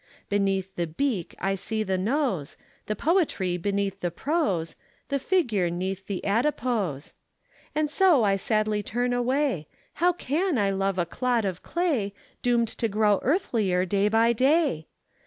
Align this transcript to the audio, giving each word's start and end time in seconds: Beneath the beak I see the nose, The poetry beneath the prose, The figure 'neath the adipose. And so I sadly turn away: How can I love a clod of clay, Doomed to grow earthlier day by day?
Beneath 0.29 0.75
the 0.75 0.87
beak 0.87 1.35
I 1.39 1.53
see 1.53 1.83
the 1.83 1.95
nose, 1.95 2.57
The 2.87 2.95
poetry 2.95 3.55
beneath 3.57 3.99
the 3.99 4.09
prose, 4.09 4.75
The 5.09 5.19
figure 5.19 5.69
'neath 5.69 6.07
the 6.07 6.25
adipose. 6.25 7.13
And 7.75 7.87
so 7.87 8.23
I 8.23 8.35
sadly 8.35 8.81
turn 8.81 9.13
away: 9.13 9.67
How 10.01 10.11
can 10.11 10.57
I 10.57 10.71
love 10.71 10.97
a 10.97 11.05
clod 11.05 11.45
of 11.45 11.61
clay, 11.61 12.15
Doomed 12.41 12.69
to 12.69 12.87
grow 12.87 13.19
earthlier 13.21 13.85
day 13.85 14.07
by 14.09 14.33
day? 14.33 14.87